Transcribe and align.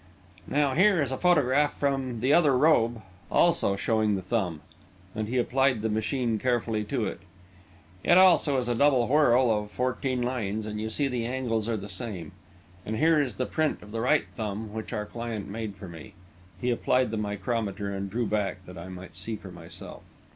"Now 0.47 0.73
here 0.73 0.99
is 0.99 1.11
a 1.11 1.17
photograph 1.19 1.73
from 1.75 2.21
the 2.21 2.33
other 2.33 2.57
robe, 2.57 3.03
also 3.31 3.75
showing 3.75 4.15
the 4.15 4.23
thumb," 4.23 4.61
and 5.13 5.27
he 5.27 5.37
applied 5.37 5.83
the 5.83 5.89
machine 5.89 6.39
carefully 6.39 6.83
to 6.85 7.05
it. 7.05 7.19
"It 8.03 8.17
also 8.17 8.57
is 8.57 8.67
a 8.67 8.73
double 8.73 9.07
whorl 9.07 9.51
of 9.51 9.69
fourteen 9.69 10.19
lines, 10.23 10.65
and 10.65 10.81
you 10.81 10.89
see 10.89 11.07
the 11.07 11.27
angles 11.27 11.69
are 11.69 11.77
the 11.77 11.87
same. 11.87 12.31
And 12.83 12.97
here 12.97 13.21
is 13.21 13.35
the 13.35 13.45
print 13.45 13.83
of 13.83 13.91
the 13.91 14.01
right 14.01 14.25
thumb 14.35 14.73
which 14.73 14.91
your 14.91 15.05
client 15.05 15.47
made 15.47 15.75
for 15.75 15.87
me." 15.87 16.15
He 16.59 16.71
applied 16.71 17.11
the 17.11 17.17
micrometer 17.17 17.93
and 17.93 18.09
drew 18.09 18.25
back 18.25 18.65
that 18.65 18.79
I 18.79 18.89
might 18.89 19.15
see 19.15 19.35
for 19.35 19.51
myself. 19.51 20.01